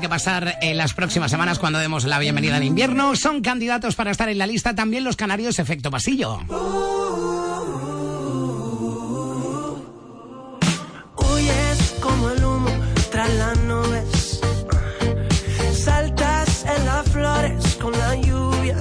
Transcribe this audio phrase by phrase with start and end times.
[0.00, 3.14] Que pasar en las próximas semanas cuando demos la bienvenida al invierno.
[3.16, 6.38] Son candidatos para estar en la lista también los canarios Efecto Pasillo.
[11.16, 12.70] Huyes como el humo
[13.10, 14.40] tras las nubes.
[15.72, 18.78] Saltas en las flores con la lluvia.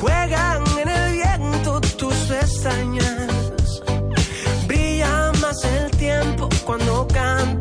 [0.00, 3.82] Juegan en el viento tus pestañas.
[4.68, 7.59] Brilla más el tiempo cuando cantas.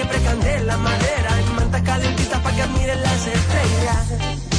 [0.00, 4.49] Siempre candela, madera y manta calentita para que admiren las estrellas.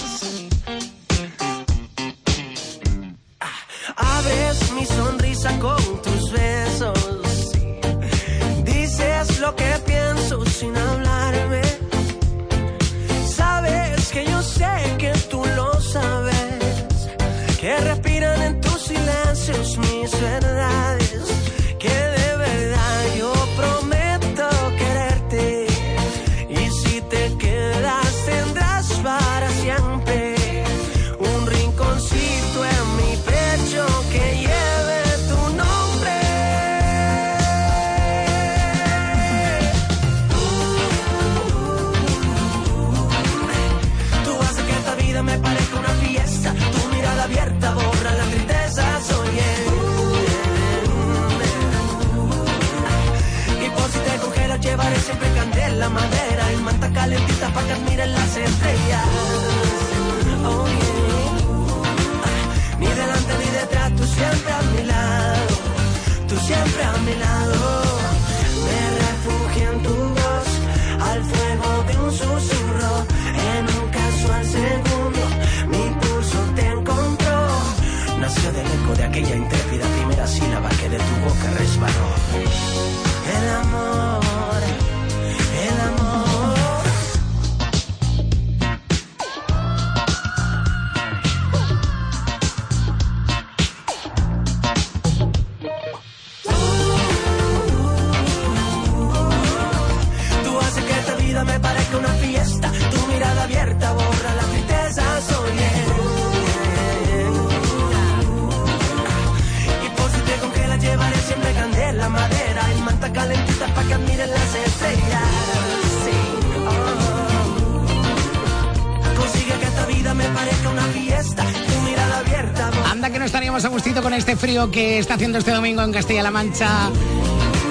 [124.70, 126.90] Que está haciendo este domingo en Castilla-La Mancha.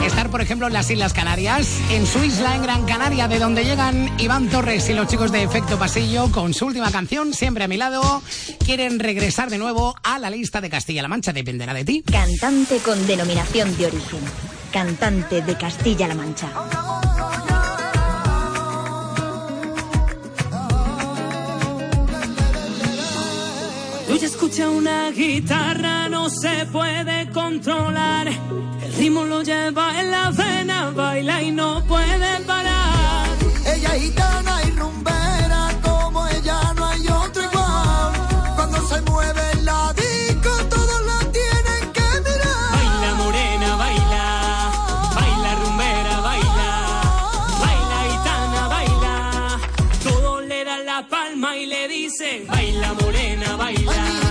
[0.04, 3.64] Estar, por ejemplo, en las Islas Canarias, en su isla, en Gran Canaria, de donde
[3.64, 7.68] llegan Iván Torres y los chicos de Efecto Pasillo con su última canción, Siempre a
[7.68, 8.22] mi lado,
[8.64, 12.02] quieren regresar de nuevo a la lista de Castilla-La Mancha, dependerá de ti.
[12.10, 14.20] Cantante con denominación de origen.
[14.72, 16.48] Cantante de Castilla-La Mancha.
[24.42, 28.26] Escuchas una guitarra, no se puede controlar.
[28.26, 33.28] El ritmo lo lleva en la vena, baila y no puede parar.
[33.66, 38.12] Ella es gitana y rumbera, como ella no hay otro igual.
[38.56, 42.70] Cuando se mueve en la disco, todos la tienen que mirar.
[42.72, 44.72] Baila morena, baila,
[45.16, 46.70] baila rumbera, baila,
[47.60, 49.60] baila gitana, baila.
[50.02, 54.29] Todos le dan la palma y le dicen, baila morena, Baila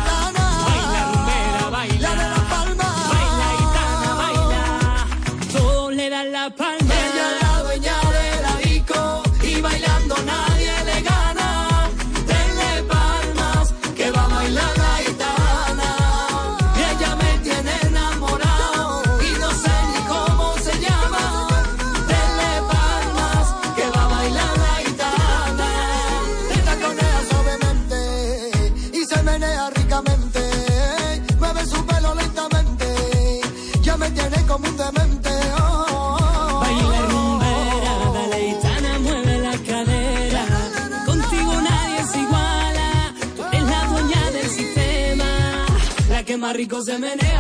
[46.87, 47.38] M&A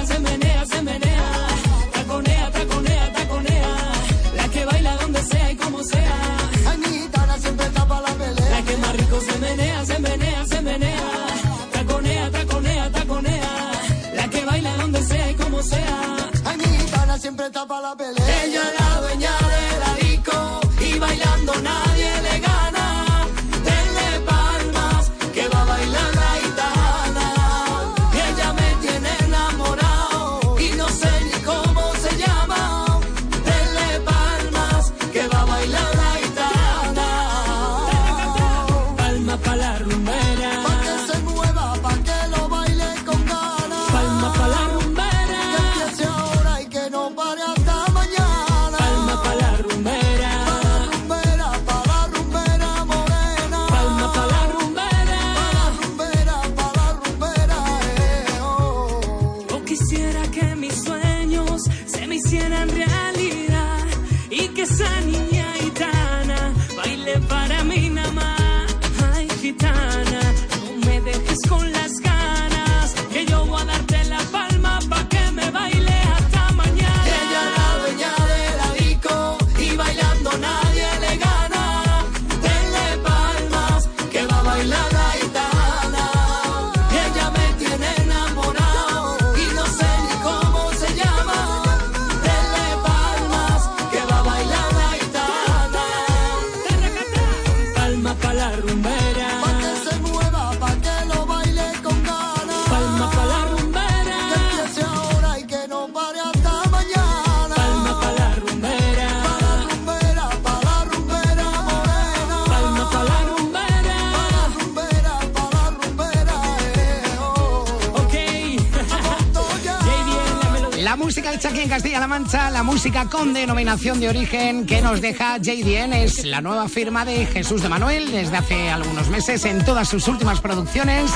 [122.79, 127.61] música con denominación de origen que nos deja JDN es la nueva firma de Jesús
[127.61, 131.11] de Manuel desde hace algunos meses en todas sus últimas producciones.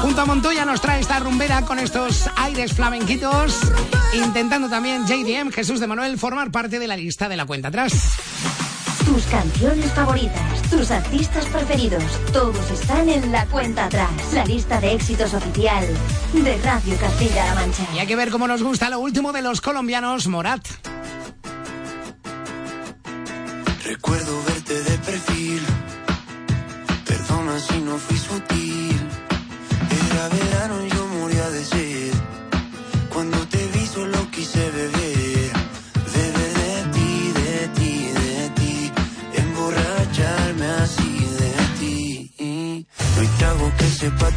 [0.00, 3.58] Junto a Montoya nos trae esta rumbera con estos aires flamenquitos,
[4.14, 7.92] intentando también JDM Jesús de Manuel formar parte de la lista de la cuenta atrás.
[9.18, 14.92] Tus canciones favoritas, tus artistas preferidos, todos están en la cuenta atrás, la lista de
[14.92, 15.84] éxitos oficial
[16.32, 17.82] de Radio Castilla-La Mancha.
[17.96, 20.64] Y hay que ver cómo nos gusta lo último de los colombianos, Morat.
[23.84, 24.37] Recuerdo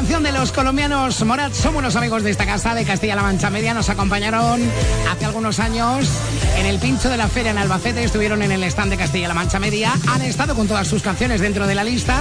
[0.00, 1.52] Canción de los colombianos Morat.
[1.52, 3.74] Somos unos amigos de esta casa de Castilla-La Mancha Media.
[3.74, 4.58] Nos acompañaron
[5.10, 6.08] hace algunos años
[6.56, 8.02] en el pincho de la feria en Albacete.
[8.02, 9.92] Estuvieron en el stand de Castilla-La Mancha Media.
[10.08, 12.18] Han estado con todas sus canciones dentro de la lista.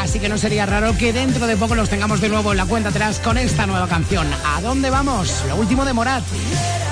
[0.00, 2.66] Así que no sería raro que dentro de poco los tengamos de nuevo en la
[2.66, 4.26] cuenta atrás con esta nueva canción.
[4.44, 5.44] ¿A dónde vamos?
[5.46, 6.24] Lo último de Morat.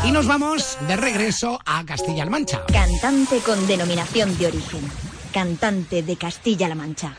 [0.04, 2.62] Y nos vamos de regreso a Castilla-La Mancha.
[2.72, 4.92] Cantante con denominación de origen.
[5.32, 7.16] Cantante de Castilla-La Mancha.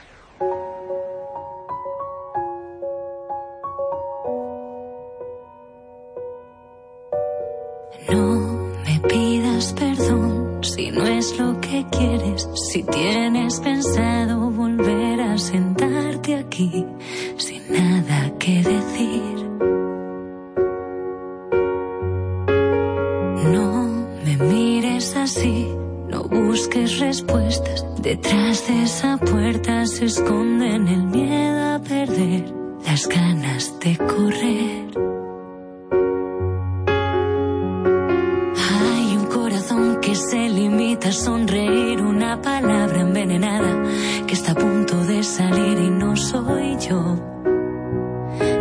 [10.93, 16.85] No es lo que quieres, si tienes pensado volver a sentarte aquí
[17.37, 19.49] sin nada que decir.
[23.53, 25.67] No me mires así,
[26.09, 27.85] no busques respuestas.
[28.01, 32.53] Detrás de esa puerta se esconden el miedo a perder,
[32.85, 35.10] las ganas de correr.
[41.09, 43.81] Sonreír, una palabra envenenada
[44.27, 47.17] que está a punto de salir y no soy yo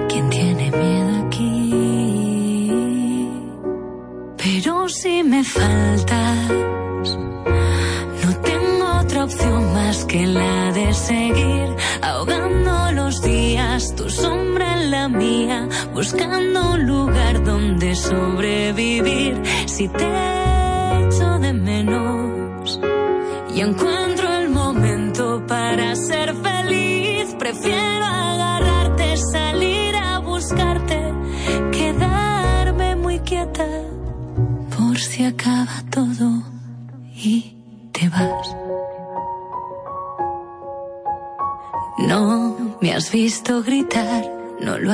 [0.08, 1.70] quien tiene miedo aquí.
[4.38, 6.50] Pero si me faltas,
[8.24, 14.90] no tengo otra opción más que la de seguir ahogando los días, tu sombra en
[14.90, 19.40] la mía, buscando un lugar donde sobrevivir.
[19.66, 20.39] Si te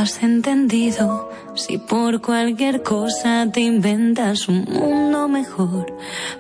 [0.07, 1.29] has entendido.
[1.57, 5.87] Si por cualquier cosa te inventas un mundo mejor,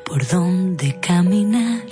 [0.05, 1.85] por donde caminar.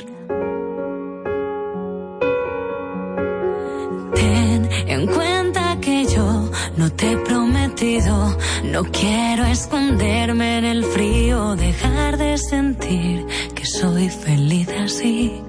[4.15, 8.39] Ten en cuenta que yo no te he prometido,
[8.73, 13.27] no quiero esconderme en el frío, dejar de sentir
[13.57, 15.44] que soy feliz así.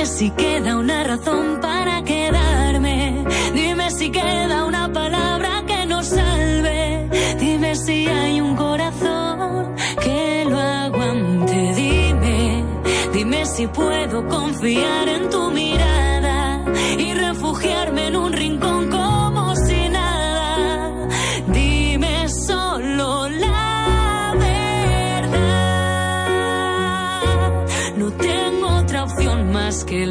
[0.00, 3.22] Dime si queda una razón para quedarme.
[3.52, 7.06] Dime si queda una palabra que nos salve.
[7.38, 11.74] Dime si hay un corazón que lo aguante.
[11.74, 12.64] Dime,
[13.12, 16.64] dime si puedo confiar en tu mirada
[16.98, 18.69] y refugiarme en un rincón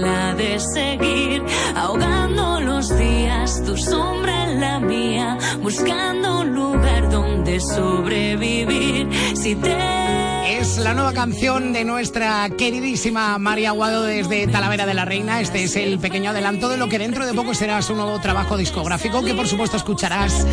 [0.02, 1.44] la de seguir
[1.76, 9.10] ahogando los días, tu sombra en la mía, buscando un lugar donde sobrevivir.
[9.36, 15.06] Si te Es la nueva canción de nuestra queridísima María Aguado desde Talavera de la
[15.06, 15.42] Reina.
[15.42, 18.58] Este es el pequeño adelanto de lo que dentro de poco será su nuevo trabajo
[18.58, 20.48] discográfico que por supuesto escucharás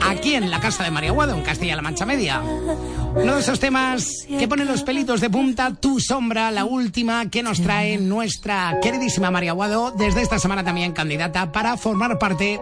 [0.00, 2.40] aquí en la casa de María Aguado, en Castilla-La Mancha Media.
[2.40, 7.42] Uno de esos temas que pone los pelitos de punta, Tu Sombra, la última que
[7.42, 12.60] nos trae nuestra queridísima María Aguado, desde esta semana también candidata para formar parte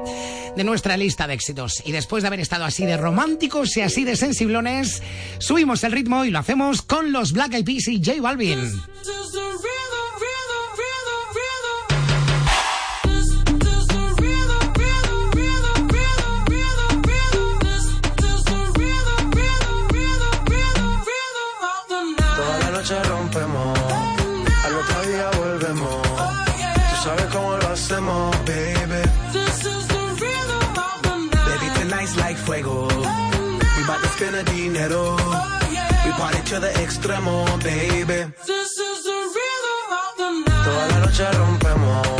[0.56, 1.82] de nuestra lista de éxitos.
[1.84, 5.02] Y después de haber estado así de románticos y así de sensiblones,
[5.38, 8.80] subimos el ritmo y lo hacemos con los Black Eyed Peas y J Balvin.
[22.36, 23.78] Toda la noche rompemos,
[24.64, 26.02] al otro día volvemos.
[26.02, 29.02] Tú sabes cómo lo hacemos, baby.
[31.46, 32.86] Baby, tonight's like fuego.
[32.86, 35.19] We bout to spend the dinero.
[36.50, 38.32] We party to the extremo, baby.
[40.64, 42.19] Toda la noche rompemos,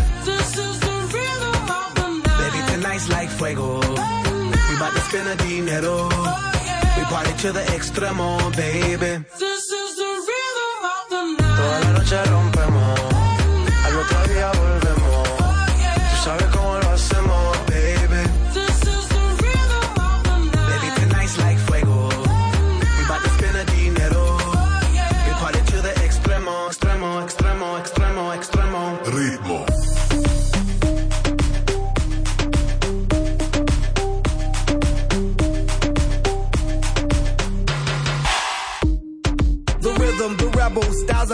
[3.09, 3.79] Like fuego.
[3.79, 6.07] We bout to spend the dinero.
[6.97, 9.25] We party to the extremo, baby.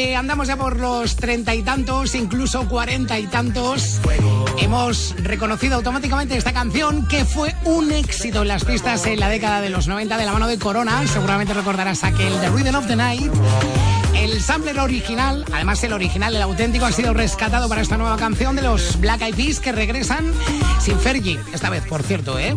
[0.00, 4.00] que andamos ya por los treinta y tantos, incluso cuarenta y tantos,
[4.58, 9.60] hemos reconocido automáticamente esta canción que fue un éxito en las pistas en la década
[9.60, 11.06] de los 90 de la mano de Corona.
[11.06, 13.30] Seguramente recordarás aquel The Rhythm of the Night.
[14.14, 18.56] El sampler original, además el original, el auténtico, ha sido rescatado para esta nueva canción
[18.56, 20.32] de los Black Eyed Peas que regresan
[20.80, 22.56] sin Fergie, esta vez, por cierto, ¿eh?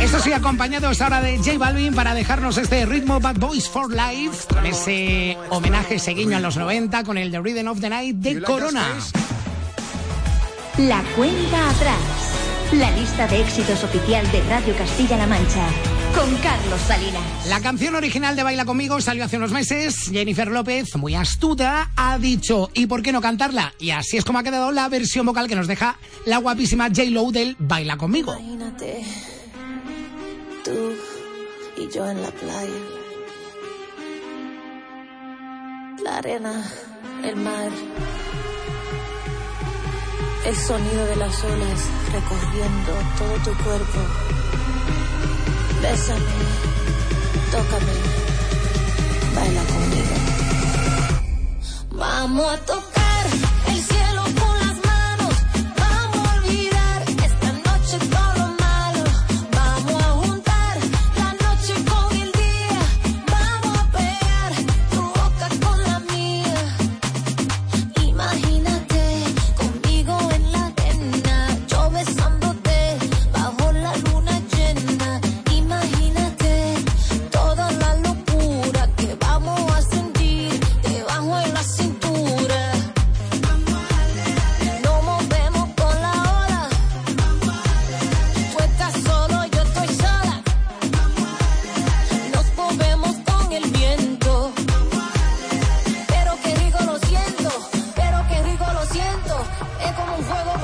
[0.00, 4.46] Esto sí, acompañados ahora de J Balvin para dejarnos este ritmo Bad Boys for Life,
[4.52, 8.16] con ese homenaje, ese guiño a los 90, con el The Rhythm of the Night
[8.16, 8.86] de Corona.
[10.78, 12.26] La cuenta atrás.
[12.72, 15.66] La lista de éxitos oficial de Radio Castilla-La Mancha.
[16.14, 17.46] Con Carlos Salinas.
[17.48, 20.10] La canción original de Baila conmigo salió hace unos meses.
[20.12, 23.72] Jennifer López, muy astuta, ha dicho, ¿y por qué no cantarla?
[23.78, 27.04] Y así es como ha quedado la versión vocal que nos deja la guapísima J.
[27.10, 28.34] Lo del Baila conmigo.
[28.38, 29.04] Imagínate,
[30.66, 30.96] tú
[31.76, 32.82] y yo en la playa.
[36.02, 36.54] La arena,
[37.22, 37.70] el mar.
[40.44, 41.80] El sonido de las olas
[42.16, 44.00] recorriendo todo tu cuerpo.
[45.82, 46.36] Bésame,
[47.52, 47.96] tócame,
[49.36, 50.16] baila conmigo.
[51.92, 53.26] Vamos a tocar
[53.68, 53.95] el cielo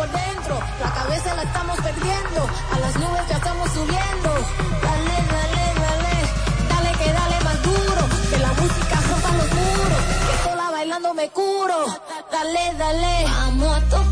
[0.02, 2.40] por dentro, la cabeza la estamos perdiendo,
[2.74, 4.30] a las nubes ya estamos subiendo.
[4.86, 6.14] Dale, dale, dale,
[6.70, 11.28] dale que dale más duro, que la música rompa los muros, que sola bailando me
[11.30, 11.86] curo.
[12.32, 14.11] Dale, dale, vamos a tocar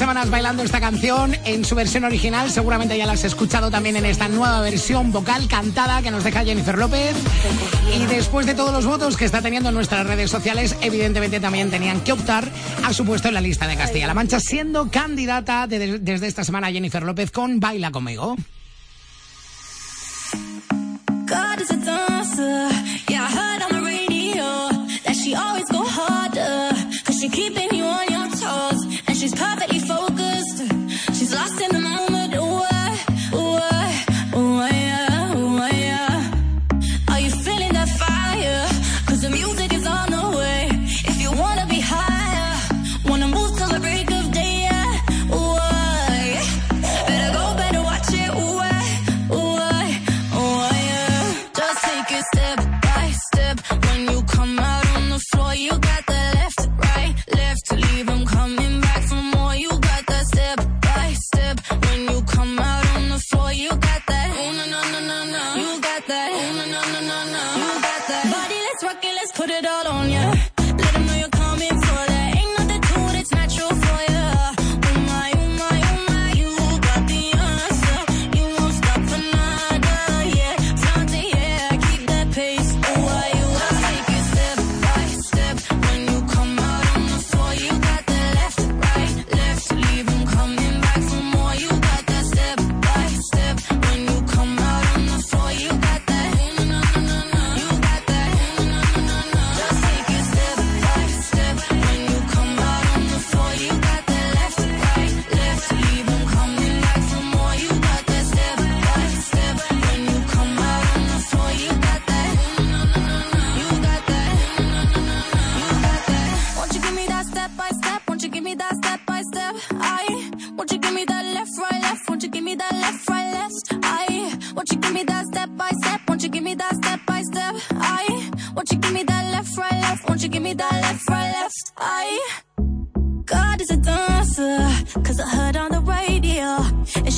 [0.00, 2.50] semanas bailando esta canción en su versión original.
[2.50, 6.42] Seguramente ya la has escuchado también en esta nueva versión vocal cantada que nos deja
[6.42, 7.14] Jennifer López.
[7.94, 11.70] Y después de todos los votos que está teniendo en nuestras redes sociales, evidentemente también
[11.70, 12.48] tenían que optar
[12.82, 17.02] a su puesto en la lista de Castilla-La Mancha, siendo candidata desde esta semana Jennifer
[17.02, 18.36] López con Baila conmigo.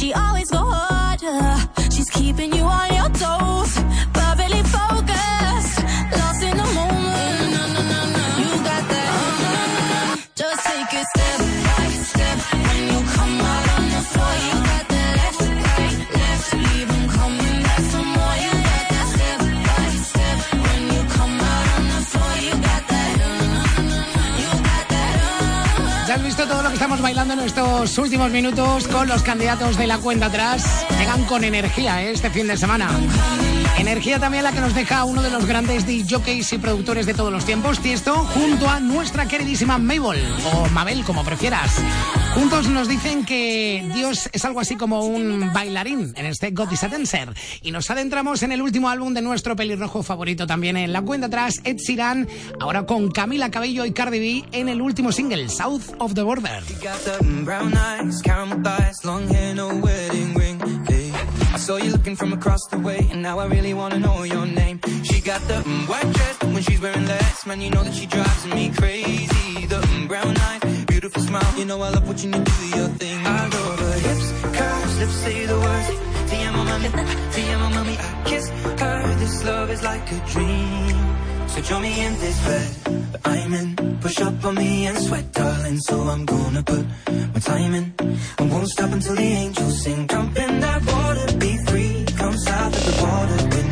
[0.03, 0.92] she always go home.
[27.03, 30.87] bailando en estos últimos minutos con los candidatos de la cuenta atrás.
[30.99, 32.13] Llegan con energía ¿eh?
[32.13, 32.89] este fin de semana.
[33.77, 37.33] Energía también la que nos deja uno de los grandes DJs y productores de todos
[37.33, 41.83] los tiempos, Tiesto, junto a nuestra queridísima Mabel, o Mabel, como prefieras.
[42.35, 46.83] Juntos nos dicen que Dios es algo así como un bailarín en este God is
[46.83, 47.35] a Dancer.
[47.61, 51.27] Y nos adentramos en el último álbum de nuestro pelirrojo favorito también en la cuenta
[51.27, 52.27] atrás, Ed Sheeran,
[52.59, 56.63] ahora con Camila Cabello y Cardi B en el último single, South of the Border.
[61.63, 64.81] saw you looking from across the way, and now I really wanna know your name.
[65.05, 68.47] She got the white dress, when she's wearing less, man, you know that she drives
[68.47, 69.67] me crazy.
[69.67, 70.82] The brown eyes
[71.21, 71.59] smile.
[71.59, 73.19] You know I love what you need to do your thing.
[73.27, 75.89] I love her hips, curves, lips say the words.
[76.31, 76.89] Tia my mommy,
[77.33, 77.97] Tia my mommy.
[77.99, 79.15] I kiss her.
[79.23, 80.97] This love is like a dream.
[81.49, 82.73] So join me in this bed
[83.25, 83.99] I'm in.
[84.01, 85.79] Push up on me and sweat, darling.
[85.79, 86.85] So I'm gonna put
[87.35, 87.87] my time in.
[88.39, 90.09] I won't stop until the angels sing.
[90.09, 92.05] Jump in that water, be free.
[92.17, 93.72] Come south of the border.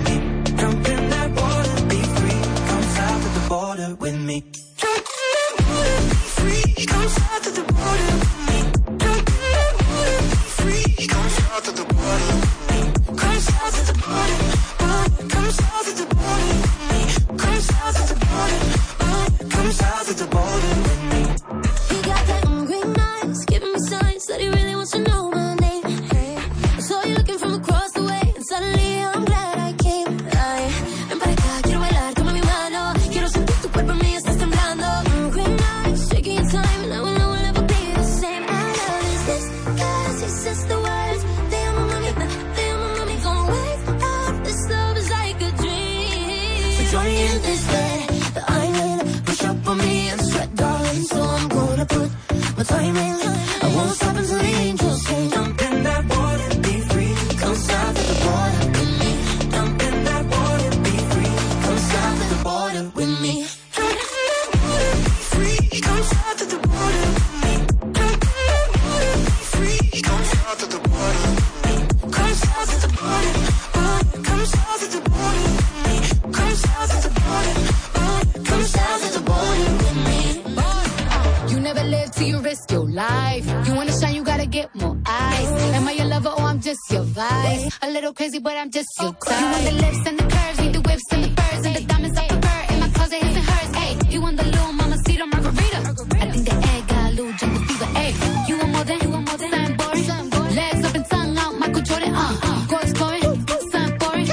[87.23, 89.41] A little crazy, but I'm just your type.
[89.41, 91.85] You want the lips and the curves, need the whips and the furs and the
[91.85, 92.73] diamonds I prefer.
[92.73, 93.77] In my closet, his and hers.
[93.77, 95.79] Hey, you want the little mama cedar margarita?
[96.17, 97.85] I think the egg got a little jungle fever.
[97.99, 98.11] Hey,
[98.49, 100.55] you want more than you want more than boring.
[100.57, 102.15] Legs up and tongue out, Michael Jordan.
[102.15, 103.23] Uh, go exploring,
[103.69, 104.27] something boring.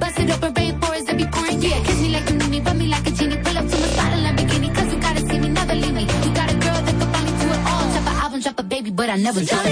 [0.00, 1.62] Bust it open, rainforest that be pouring.
[1.62, 3.38] Yeah, kiss me like you need me, rub me like a genie.
[3.38, 6.02] Pull up to my spot in Lamborghini, cause you gotta see me, never leave me.
[6.02, 7.84] You got a girl that can finally do it all.
[7.88, 9.63] Drop an album, drop a baby, but I never drop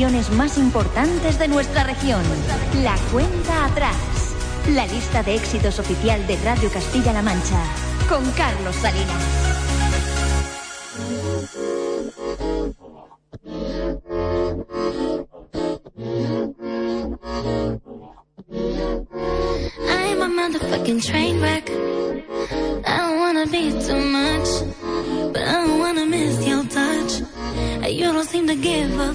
[0.00, 2.22] 40 canciones más importantes de nuestra región.
[2.82, 3.96] La cuenta atrás.
[4.70, 7.62] La lista de éxitos oficial de Radio Castilla-La Mancha.
[8.08, 9.22] Con Carlos Salinas.
[19.86, 21.68] I'm a motherfucking train wreck.
[22.86, 24.48] I don't wanna be too much,
[25.32, 27.22] but I don't wanna miss your touch.
[27.86, 29.12] You don't seem to give a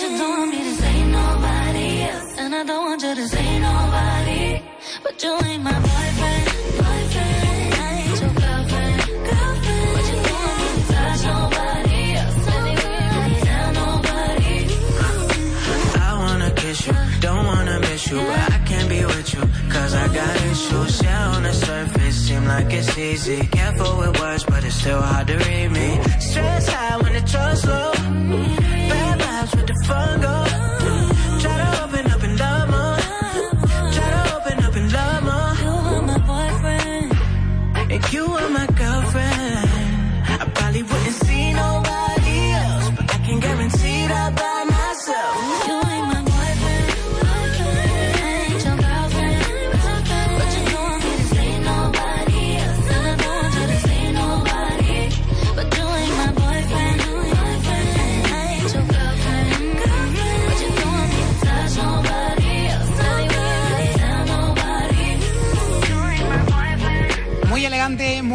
[0.00, 3.58] But you want me to say nobody else, and I don't want you to say
[3.58, 4.62] nobody.
[5.02, 6.46] But you ain't my boyfriend,
[6.80, 7.74] boyfriend.
[7.74, 9.92] I ain't your girlfriend, girlfriend.
[9.94, 12.80] But you want me to touch nobody else, like
[13.44, 14.56] tell nobody.
[16.00, 19.92] I wanna kiss you, don't wanna miss you, but I can't be with you, cause
[19.94, 21.02] I got issues.
[21.02, 23.46] Yeah, on the surface, seem like it's easy.
[23.48, 26.00] Careful with words, but it's still hard to read me.
[26.20, 28.69] Stress high when the trust low.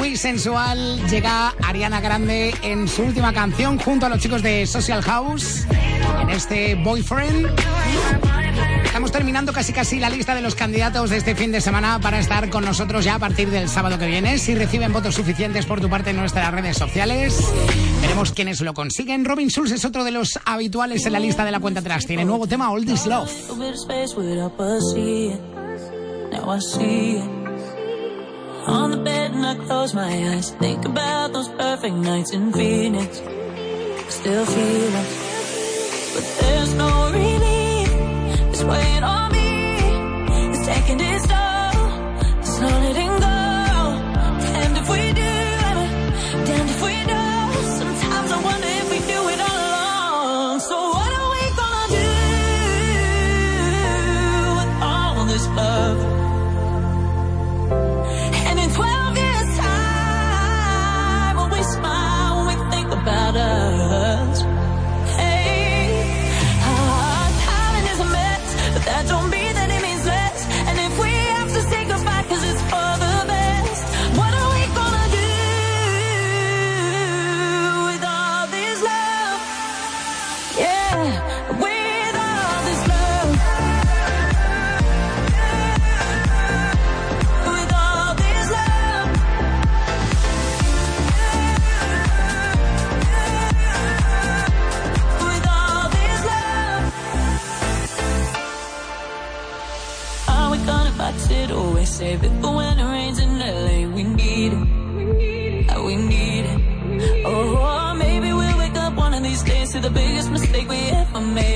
[0.08, 5.02] Muy sensual, llega Ariana Grande en su última canción junto a los chicos de Social
[5.02, 5.66] House
[6.22, 7.48] en este Boyfriend.
[8.86, 12.20] Estamos terminando casi casi la lista de los candidatos de este fin de semana para
[12.20, 14.38] estar con nosotros ya a partir del sábado que viene.
[14.38, 17.40] Si reciben votos suficientes por tu parte en nuestras redes sociales,
[18.02, 19.26] veremos quiénes lo consiguen.
[19.26, 22.06] Robin Schulz es otro de los habituales en la lista de la cuenta atrás.
[22.06, 23.32] Tiene nuevo tema All This Love.
[28.68, 30.50] On the bed and I close my eyes.
[30.52, 33.18] Think about those perfect nights in Phoenix.
[34.10, 35.10] Still feel it.
[36.14, 37.90] But there's no relief.
[38.50, 40.50] It's weighing on me.
[40.50, 42.40] It's taking its toll.
[42.40, 43.15] It's not letting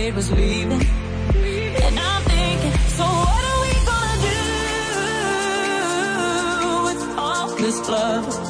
[0.10, 0.82] made was leaving.
[0.82, 4.38] And I'm thinking, so what are we gonna do
[6.88, 8.49] with all this love?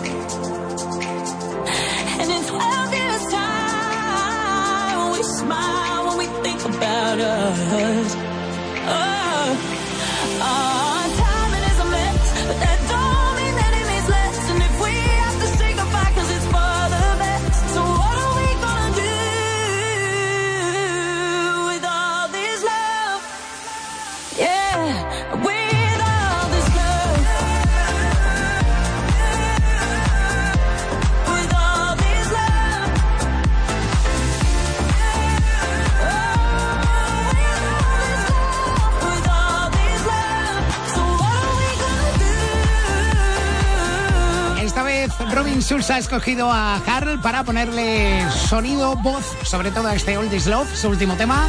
[45.70, 50.48] Schulz ha escogido a Harl para ponerle sonido, voz, sobre todo a este All This
[50.48, 51.48] Love, su último tema,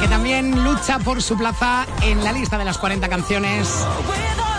[0.00, 3.68] que también lucha por su plaza en la lista de las 40 canciones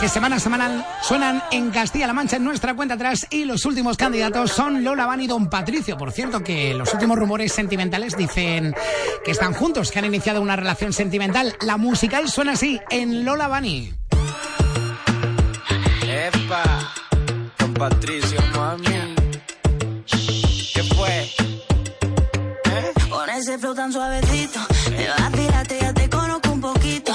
[0.02, 3.96] que semana a semana suenan en Castilla-La Mancha en nuestra cuenta atrás y los últimos
[3.96, 5.96] candidatos son Lola Van y Don Patricio.
[5.96, 8.76] Por cierto, que los últimos rumores sentimentales dicen
[9.24, 11.56] que están juntos, que han iniciado una relación sentimental.
[11.62, 13.94] La musical suena así en Lola Bunny.
[16.06, 16.94] Epa,
[17.58, 18.53] con Patricio,
[23.38, 24.60] ese flow tan suavecito,
[24.92, 27.14] me vacilaste, ya te conozco un poquito.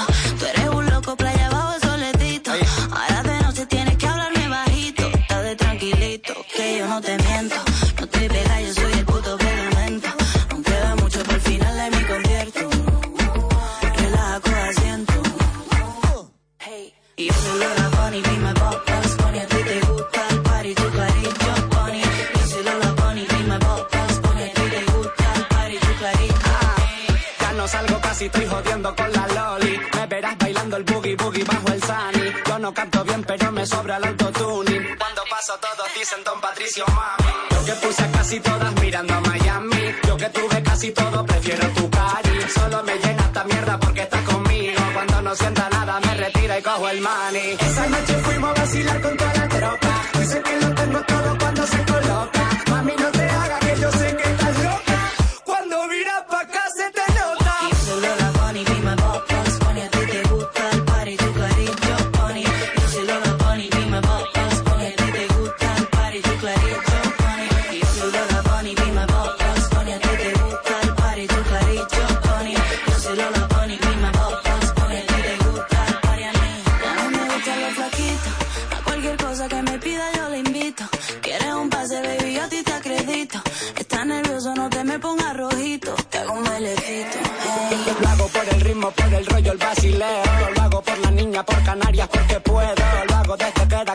[33.69, 34.83] Sobra el autotuning.
[34.97, 37.31] Cuando paso todos dicen Don Patricio, mami.
[37.51, 39.95] Yo que puse casi todas mirando a Miami.
[40.07, 42.41] Yo que tuve casi todo, prefiero tu cari.
[42.57, 44.81] Solo me llena esta mierda porque estás conmigo.
[44.93, 47.57] Cuando no sienta nada, me retira y cojo el money.
[47.59, 49.78] Esa noche fuimos a vacilar con toda la tropa.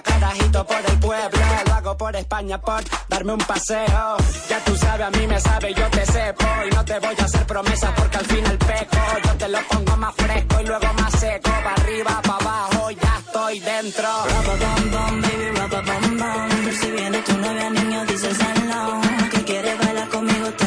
[0.02, 1.40] Carajito por el pueblo.
[1.66, 4.16] Lo hago por España, por darme un paseo.
[4.48, 6.44] Ya tú sabes, a mí me sabe, yo te sepo.
[6.66, 8.98] Y no te voy a hacer promesas porque al final peco.
[9.24, 11.50] Yo te lo pongo más fresco y luego más seco.
[11.50, 14.08] Pa' arriba, pa' abajo, ya estoy dentro.
[14.44, 15.48] Bum bum, baby,
[15.86, 16.80] bum.
[16.80, 19.02] Si viene tu novia, niño, dice el salón.
[19.30, 20.63] Que quiere bailar conmigo este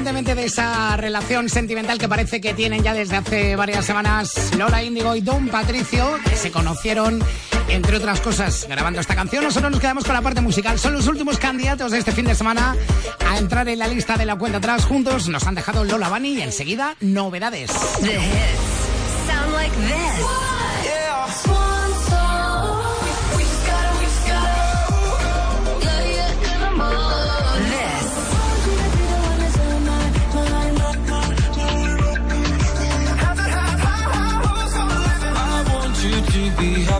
[0.00, 5.14] De esa relación sentimental que parece que tienen ya desde hace varias semanas Lola Índigo
[5.14, 7.22] y Don Patricio, que se conocieron,
[7.68, 10.78] entre otras cosas, grabando esta canción, nosotros nos quedamos con la parte musical.
[10.78, 12.74] Son los últimos candidatos de este fin de semana
[13.28, 14.86] a entrar en la lista de la cuenta atrás.
[14.86, 17.70] Juntos nos han dejado Lola Bunny y enseguida novedades.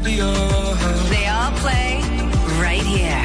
[0.02, 0.16] Be.
[1.10, 2.00] They all play
[2.60, 3.20] right here.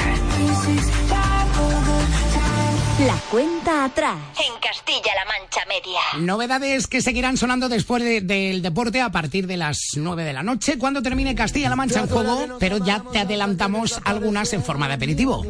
[3.06, 4.16] La cuenta atrás.
[4.38, 6.00] En Castilla-La Mancha Media.
[6.26, 10.44] Novedades que seguirán sonando después de- del deporte a partir de las 9 de la
[10.44, 14.94] noche, cuando termine Castilla-La Mancha en juego, pero ya te adelantamos algunas en forma de
[14.94, 15.44] aperitivo.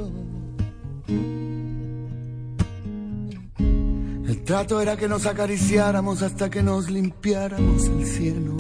[4.28, 8.58] El trato era que nos acariciáramos hasta que nos limpiáramos el cielo.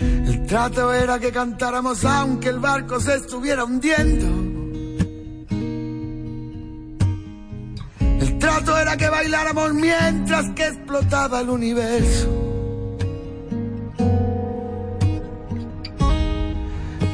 [0.00, 4.26] El trato era que cantáramos aunque el barco se estuviera hundiendo.
[8.00, 12.28] El trato era que bailáramos mientras que explotaba el universo.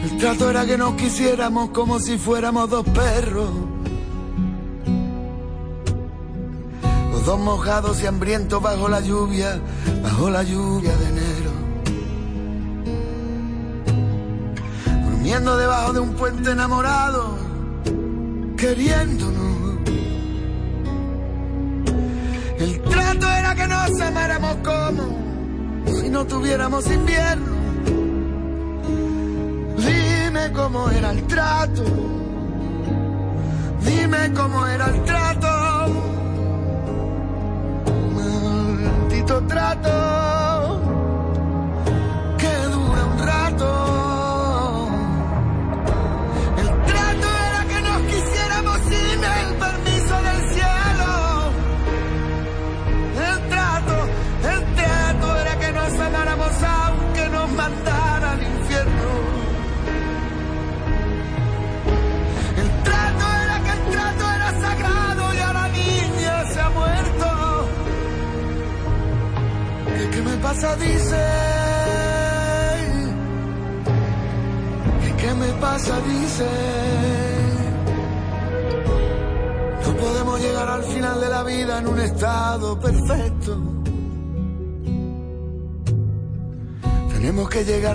[0.04, 3.50] El trato era que nos quisiéramos como si fuéramos dos perros.
[7.12, 9.60] Los dos mojados y hambrientos bajo la lluvia,
[10.02, 11.61] bajo la lluvia de enero.
[15.32, 17.38] Durmiendo debajo de un puente enamorado,
[18.54, 19.78] queriéndonos.
[22.58, 27.46] El trato era que nos amáramos como si no tuviéramos invierno.
[29.78, 31.82] Dime cómo era el trato.
[33.80, 35.48] Dime cómo era el trato.
[38.14, 40.51] Maldito trato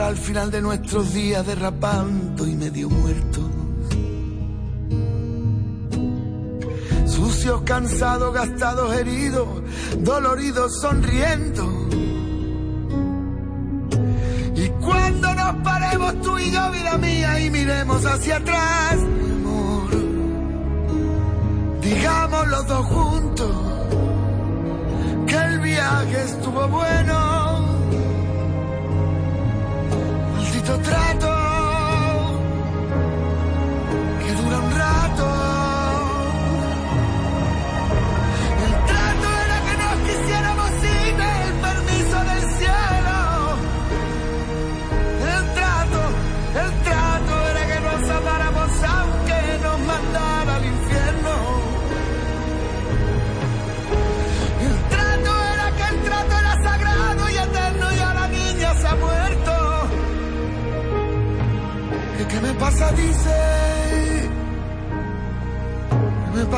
[0.07, 3.43] al final de nuestros días derrapando y medio muertos.
[7.05, 9.47] Sucios, cansados, gastados, heridos,
[9.99, 11.65] doloridos, sonriendo.
[14.55, 18.97] Y cuando nos paremos tú y yo, vida mía, y miremos hacia atrás,
[21.81, 23.51] digamos los dos juntos
[25.27, 27.46] que el viaje estuvo bueno.
[30.67, 31.36] Maldito trato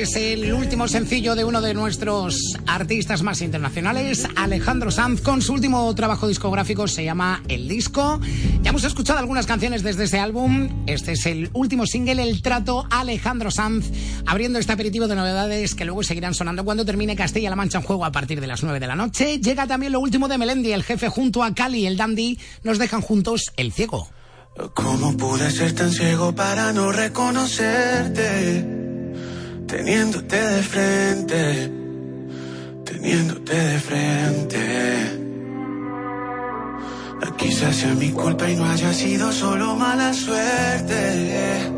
[0.00, 5.52] Es el último sencillo de uno de nuestros artistas más internacionales, Alejandro Sanz, con su
[5.52, 8.18] último trabajo discográfico, se llama El Disco.
[8.62, 10.84] Ya hemos escuchado algunas canciones desde este álbum.
[10.86, 13.90] Este es el último single, El Trato, Alejandro Sanz,
[14.24, 18.06] abriendo este aperitivo de novedades que luego seguirán sonando cuando termine Castilla-La Mancha en juego
[18.06, 19.38] a partir de las 9 de la noche.
[19.38, 23.02] Llega también lo último de Melendi, el jefe junto a Cali, el dandy, nos dejan
[23.02, 24.08] juntos El Ciego.
[24.72, 28.79] ¿Cómo pude ser tan ciego para no reconocerte?
[29.70, 31.70] Teniéndote de frente,
[32.84, 34.60] teniéndote de frente.
[37.40, 41.68] Quizás sea mi culpa y no haya sido solo mala suerte.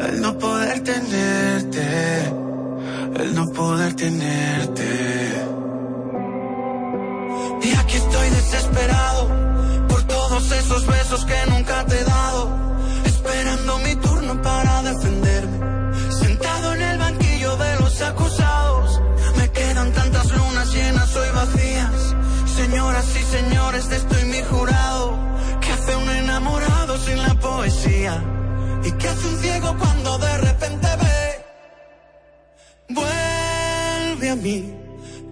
[0.00, 2.24] El no poder tenerte,
[3.16, 4.84] el no poder tenerte.
[7.62, 9.28] Y aquí estoy desesperado
[9.88, 11.57] por todos esos besos que nunca
[23.86, 25.16] de esto y mi jurado.
[25.60, 28.22] ¿Qué hace un enamorado sin la poesía?
[28.82, 31.44] ¿Y qué hace un ciego cuando de repente ve?
[32.88, 34.74] Vuelve a mí,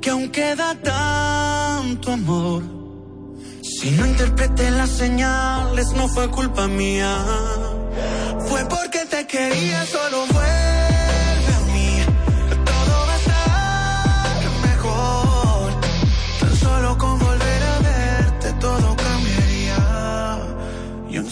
[0.00, 2.62] que aún queda tanto amor.
[3.62, 7.16] Si no interpreté las señales, no fue culpa mía.
[8.48, 10.85] Fue porque te quería, solo vuelve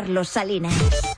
[0.00, 1.09] Carlos Salinas.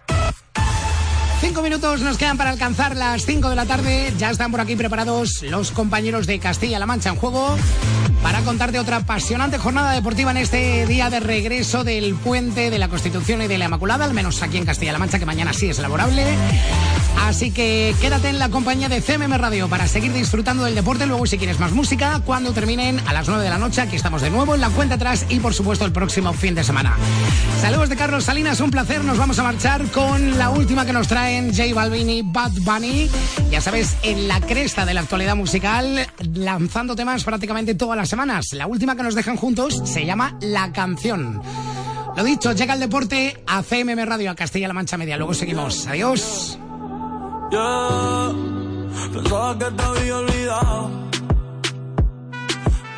[1.72, 4.12] Minutos nos quedan para alcanzar las cinco de la tarde.
[4.18, 7.56] Ya están por aquí preparados los compañeros de Castilla-La Mancha en juego
[8.22, 12.88] para contarte otra apasionante jornada deportiva en este día de regreso del puente de la
[12.88, 15.78] Constitución y de la Inmaculada, al menos aquí en Castilla-La Mancha, que mañana sí es
[15.78, 16.36] laborable.
[17.24, 21.06] Así que quédate en la compañía de CMM Radio para seguir disfrutando del deporte.
[21.06, 24.22] Luego, si quieres más música, cuando terminen a las 9 de la noche, aquí estamos
[24.22, 26.96] de nuevo en la cuenta atrás y, por supuesto, el próximo fin de semana.
[27.60, 29.04] Saludos de Carlos Salinas, un placer.
[29.04, 33.08] Nos vamos a marchar con la última que nos traen J Balvin Bad Bunny.
[33.50, 36.04] Ya sabes, en la cresta de la actualidad musical,
[36.34, 38.52] lanzando temas prácticamente todas las semanas.
[38.52, 41.40] La última que nos dejan juntos se llama La Canción.
[42.16, 45.16] Lo dicho, llega el deporte a CMM Radio, a Castilla-La Mancha Media.
[45.16, 45.86] Luego seguimos.
[45.86, 46.58] Adiós.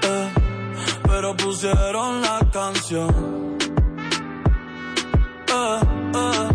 [0.02, 0.30] Eh,
[1.06, 3.58] pero pusieron la canción.
[5.48, 5.80] Eh,
[6.14, 6.54] eh,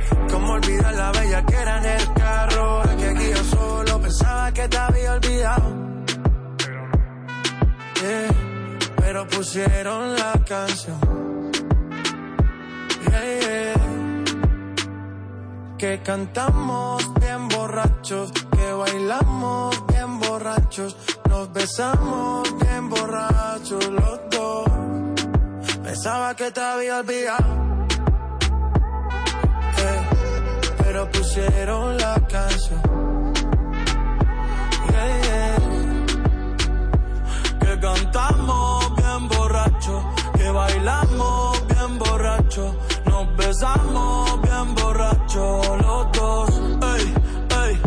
[0.51, 2.81] Olvidar la bella que era en el carro.
[2.97, 5.81] Que aquí yo solo pensaba que te había olvidado.
[8.01, 8.33] Yeah,
[8.97, 10.99] pero pusieron la canción.
[13.09, 13.81] Yeah.
[15.77, 20.95] Que cantamos bien borrachos, que bailamos bien borrachos,
[21.27, 24.69] nos besamos bien borrachos los dos.
[25.83, 27.70] Pensaba que te había olvidado.
[31.09, 32.81] Pusieron la canción.
[37.59, 40.03] Que cantamos bien borracho,
[40.35, 42.75] que bailamos bien borracho,
[43.05, 46.49] nos besamos bien borracho los dos.
[46.95, 47.13] Ey,
[47.63, 47.81] ey,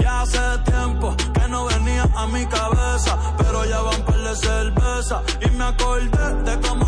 [0.00, 5.22] ya hace tiempo que no venía a mi cabeza, pero ya van par de cerveza
[5.46, 6.87] y me acordé de cómo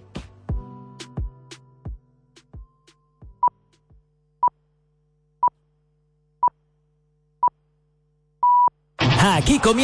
[9.23, 9.81] Aquí comienza.